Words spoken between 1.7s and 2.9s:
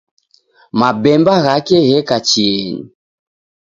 gheka chienyi